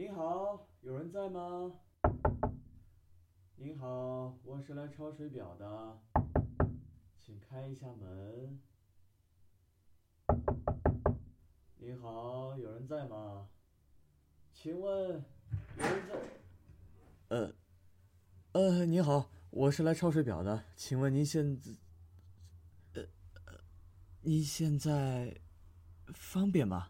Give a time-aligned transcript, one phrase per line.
[0.00, 1.70] 您好，有人在吗？
[3.56, 6.00] 您好，我是来抄水表的，
[7.20, 8.58] 请开一下门。
[11.76, 13.46] 您好，有人在吗？
[14.54, 15.22] 请问
[15.76, 15.84] 有？
[17.28, 17.54] 呃，
[18.52, 21.72] 呃，您好，我是来抄水表的，请问您现在，
[22.94, 23.02] 呃，
[24.22, 25.38] 您现在
[26.06, 26.88] 方便吗？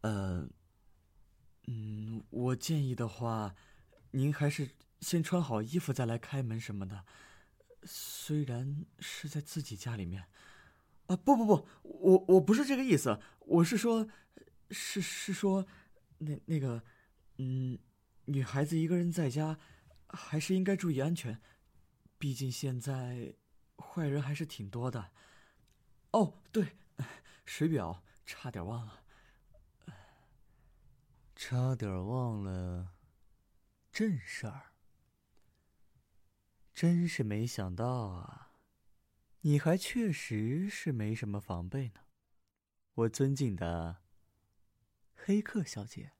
[0.00, 0.48] 呃，
[2.30, 3.54] 我建议的话，
[4.12, 7.04] 您还是先穿好衣服再来开门什么的。
[7.84, 10.26] 虽然是在自己家里面，
[11.06, 14.06] 啊，不不不，我我不是这个意思，我是说，
[14.70, 15.66] 是是说，
[16.18, 16.84] 那那个，
[17.38, 17.78] 嗯，
[18.26, 19.58] 女孩子一个人在家，
[20.08, 21.40] 还是应该注意安全，
[22.18, 23.34] 毕竟现在
[23.78, 25.10] 坏人还是挺多的。
[26.12, 26.76] 哦，对，
[27.46, 28.99] 水表差点忘了。
[31.42, 32.92] 差点忘了
[33.90, 34.74] 正事儿，
[36.74, 38.52] 真是没想到啊！
[39.40, 42.02] 你还确实是没什么防备呢，
[42.92, 44.02] 我尊敬的
[45.14, 46.12] 黑客小姐。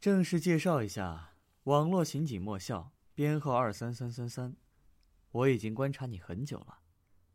[0.00, 1.34] 正式介绍一下，
[1.64, 4.56] 网络刑警莫笑，编号二三三三三。
[5.32, 6.82] 我已经观察你很久了，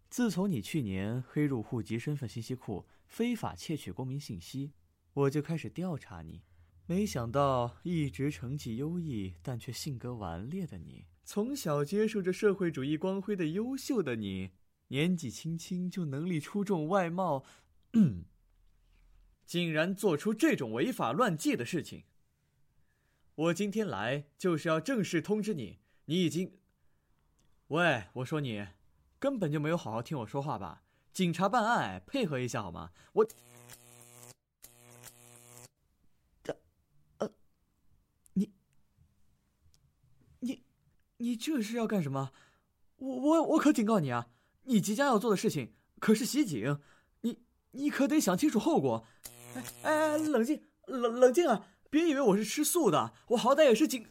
[0.10, 2.88] 自从你去年黑入户籍身份信息库。
[3.08, 4.74] 非法窃取公民信息，
[5.14, 6.44] 我就开始调查你。
[6.86, 14.52] 没想到一直成绩优异但却性格顽劣的你，从小接受着社会主义光辉的优秀的你，
[14.88, 17.44] 年纪轻轻就能力出众、外貌，
[19.46, 22.06] 竟然做出这种违法乱纪的事情。
[23.36, 26.54] 我今天来就是要正式通知你，你已经……
[27.68, 28.66] 喂，我说你，
[29.20, 30.84] 根本就没有好好听我说话吧？
[31.18, 32.92] 警察办案，配合一下好吗？
[33.14, 33.28] 我，
[36.44, 36.56] 这，
[37.18, 37.32] 呃，
[38.34, 38.52] 你，
[40.42, 40.62] 你，
[41.18, 42.32] 你这是要干什么？
[42.98, 44.28] 我我我可警告你啊！
[44.66, 46.80] 你即将要做的事情可是袭警，
[47.22, 47.40] 你
[47.72, 49.08] 你可得想清楚后果。
[49.56, 51.66] 哎哎，冷静，冷冷静啊！
[51.90, 54.08] 别以为我是吃素的，我好歹也是警。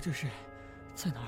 [0.00, 0.26] 这是
[0.94, 1.26] 在哪儿？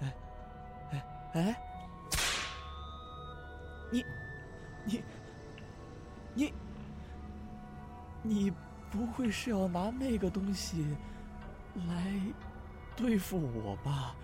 [0.00, 0.14] 哎
[0.92, 1.56] 哎哎！
[3.92, 4.04] 你
[4.84, 5.04] 你
[6.34, 6.54] 你
[8.22, 8.52] 你
[8.90, 10.96] 不会是要拿那个东西
[11.86, 12.20] 来
[12.96, 14.16] 对付我吧？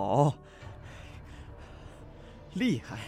[0.00, 0.34] 好，
[2.54, 2.98] 厉害，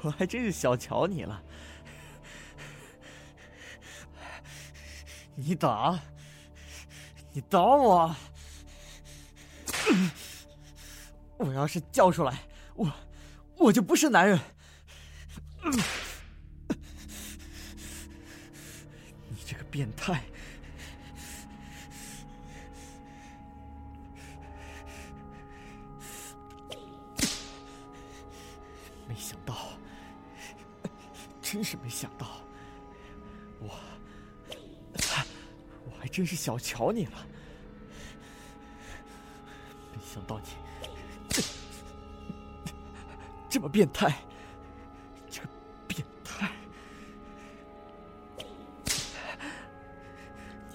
[0.00, 1.42] 我还真是小瞧你了。
[5.34, 6.00] 你打，
[7.32, 8.14] 你打我！
[11.38, 12.38] 我要是叫出来，
[12.76, 12.92] 我
[13.56, 14.38] 我就不是男人。
[19.28, 20.22] 你这个变态！
[31.52, 32.40] 真是没想到，
[33.60, 33.78] 我。
[35.84, 37.26] 我还真是小瞧你了，
[39.92, 40.46] 没想到你
[43.50, 44.16] 这么变态，
[45.28, 45.48] 这个
[45.86, 46.50] 变态，
[48.38, 48.44] 你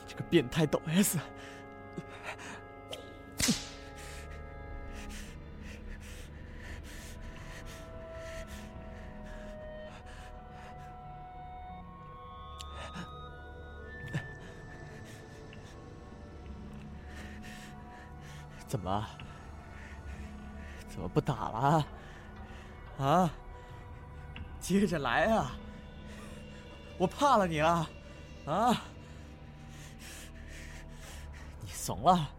[0.08, 1.18] 这个变态抖 S，
[18.68, 19.08] 怎么？
[20.90, 21.88] 怎么不打了？
[22.98, 23.32] 啊？
[24.60, 25.56] 接着来啊！
[26.98, 27.88] 我怕了你了，
[28.46, 28.82] 啊？
[31.62, 32.30] 你怂了，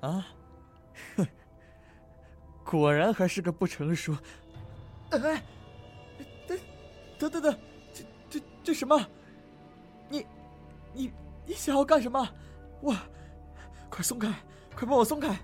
[0.00, 0.26] 啊？
[1.16, 1.28] 哼！
[2.64, 4.16] 果然还是个不成熟。
[5.10, 5.18] 哎，
[6.48, 6.58] 等，
[7.18, 7.58] 等等等，
[7.92, 8.98] 这这这什么？
[10.08, 10.26] 你，
[10.92, 11.12] 你
[11.44, 12.26] 你想要干什么？
[12.80, 12.96] 我，
[13.90, 14.32] 快松开！
[14.74, 15.36] 快把我松开！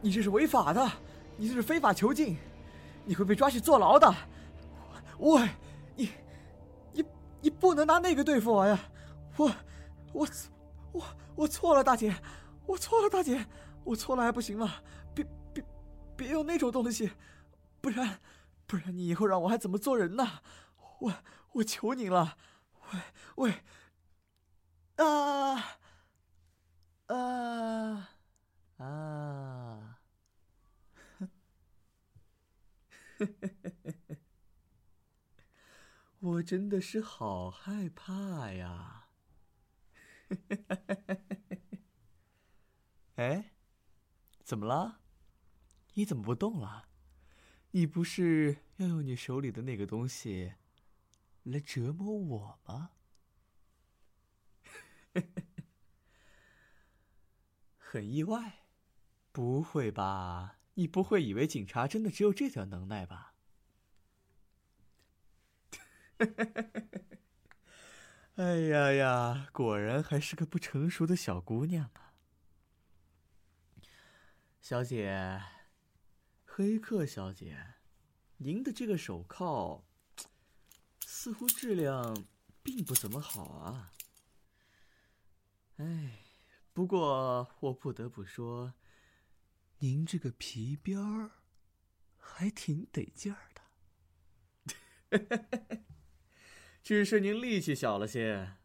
[0.00, 0.90] 你这是违法的，
[1.36, 2.36] 你这是非法囚禁，
[3.04, 4.14] 你会被抓去坐牢的。
[5.18, 5.48] 喂，
[5.96, 6.10] 你，
[6.92, 7.04] 你
[7.40, 8.78] 你不能拿那个对付我呀！
[9.36, 9.50] 我，
[10.12, 10.28] 我，
[10.92, 11.04] 我
[11.34, 12.14] 我错了，大姐，
[12.66, 13.44] 我错了，大姐，
[13.84, 14.74] 我错了还不行吗？
[15.14, 15.64] 别别
[16.16, 17.10] 别用那种东西，
[17.80, 18.18] 不然。
[18.66, 20.40] 不然你以后让我还怎么做人呢？
[20.98, 21.14] 我
[21.52, 22.36] 我求你了，
[22.92, 23.00] 喂
[23.36, 23.54] 喂，
[24.96, 25.78] 啊
[27.06, 28.10] 啊
[28.76, 29.98] 啊！
[36.20, 39.08] 我真的是好害怕呀！
[43.16, 43.52] 哎，
[44.42, 45.02] 怎么了？
[45.92, 46.88] 你怎么不动了？
[47.72, 50.54] 你不是要用你手里的那个东西
[51.42, 52.92] 来折磨我吗？
[57.76, 58.60] 很意外，
[59.32, 60.60] 不会吧？
[60.76, 63.34] 你不会以为警察真的只有这点能耐吧？
[68.36, 72.14] 哎呀呀，果然还是个不成熟的小姑娘啊，
[74.60, 75.42] 小姐。
[76.44, 77.74] 黑客小姐，
[78.38, 79.84] 您的这个手铐
[81.06, 82.26] 似乎质量
[82.64, 83.92] 并不怎么好啊。
[85.76, 86.18] 哎，
[86.72, 88.74] 不过我不得不说，
[89.78, 91.30] 您这个皮鞭儿
[92.16, 93.62] 还挺得劲儿的。
[96.82, 98.56] 只是您力气小了些，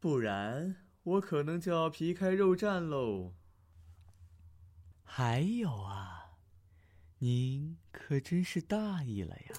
[0.00, 3.34] 不然我可能就要皮开肉绽喽。
[5.02, 6.14] 还有啊。
[7.18, 9.52] 您可真是大意了呀！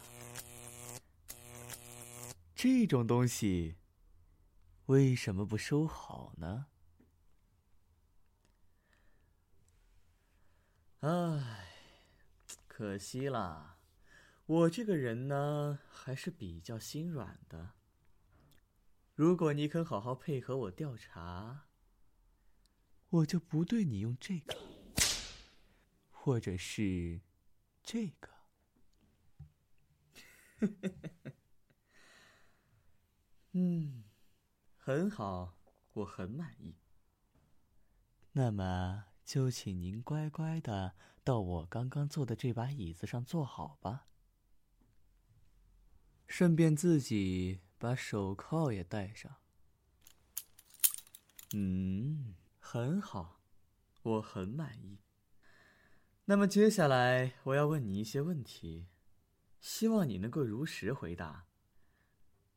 [2.54, 3.78] 这种东西
[4.86, 6.68] 为什么不收好呢？
[11.00, 11.68] 唉，
[12.68, 13.80] 可惜啦，
[14.46, 17.72] 我这个人呢还是比较心软的。
[19.18, 21.66] 如果你肯好好配合我调查，
[23.10, 24.56] 我就不对你用这个，
[26.12, 27.22] 或者是。
[27.82, 28.30] 这个，
[33.54, 34.04] 嗯，
[34.76, 35.58] 很好，
[35.94, 36.76] 我很满意。
[38.34, 44.08] 那么就请您乖乖的到我刚刚坐的这把椅子上坐好吧，
[46.28, 49.38] 顺便自己把手铐也戴上。
[51.54, 53.42] 嗯，很好，
[54.02, 55.00] 我很满意。
[56.26, 58.88] 那么接下来我要问你一些问题，
[59.62, 61.46] 希望你能够如实回答。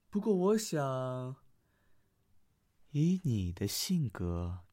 [0.08, 1.36] 不过我想，
[2.90, 4.64] 以你的性格，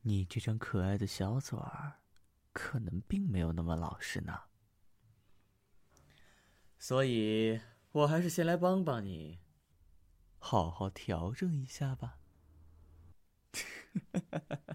[0.00, 2.00] 你这张可爱的小嘴儿，
[2.54, 4.44] 可能并没有那么老实呢。
[6.78, 7.60] 所以
[7.92, 9.40] 我还是先来帮帮你，
[10.38, 12.18] 好好调整一下吧。